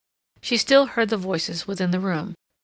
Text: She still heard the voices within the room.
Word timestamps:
She 0.41 0.57
still 0.57 0.87
heard 0.87 1.09
the 1.09 1.15
voices 1.17 1.67
within 1.67 1.91
the 1.91 1.99
room. 1.99 2.33